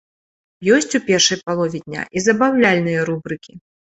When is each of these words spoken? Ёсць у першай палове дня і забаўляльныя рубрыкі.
Ёсць 0.77 0.95
у 0.99 1.01
першай 1.09 1.39
палове 1.49 1.79
дня 1.87 2.03
і 2.17 2.23
забаўляльныя 2.27 3.05
рубрыкі. 3.13 3.53